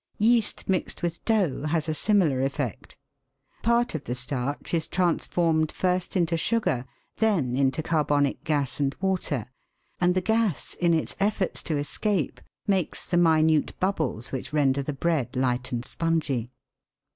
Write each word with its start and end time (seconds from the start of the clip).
Yeast 0.17 0.67
mixed 0.67 1.03
with 1.03 1.23
dough 1.25 1.67
has 1.67 1.87
a 1.87 1.93
similar 1.93 2.41
effect. 2.43 2.97
Part 3.61 3.93
of 3.93 4.05
the 4.05 4.15
starch 4.15 4.73
is 4.73 4.87
transformed 4.87 5.71
first 5.71 6.15
into 6.17 6.37
sugar, 6.37 6.85
then 7.17 7.55
into 7.55 7.83
carbonic 7.83 8.43
gas 8.43 8.79
and 8.79 8.95
water, 8.99 9.45
and 9.99 10.15
the 10.15 10.19
gas 10.21 10.73
in 10.73 10.95
its 10.95 11.15
efforts 11.19 11.61
to 11.61 11.77
escape 11.77 12.41
makes 12.65 13.05
the 13.05 13.17
minute 13.17 13.79
bubbles 13.79 14.31
which 14.31 14.51
render 14.51 14.81
the 14.81 14.91
bread 14.91 15.35
light 15.35 15.71
and 15.71 15.85
spongy. 15.85 16.49